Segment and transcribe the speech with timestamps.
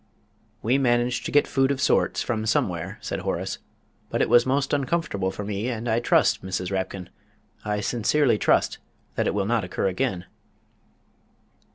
[0.63, 3.59] "We managed to get food of sorts from somewhere," said Horace,
[4.09, 6.71] "but it was most uncomfortable for me, and I trust, Mrs.
[6.71, 7.07] Rapkin
[7.63, 8.79] I sincerely trust
[9.13, 10.25] that it will not occur again."